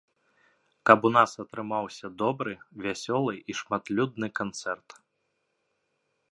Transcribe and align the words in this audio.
Каб 0.89 0.99
у 1.09 1.11
нас 1.17 1.31
атрымаўся 1.43 2.07
добры, 2.23 2.53
вясёлы 2.87 3.33
і 3.39 3.51
шматлюдны 3.63 4.27
канцэрт. 4.43 4.89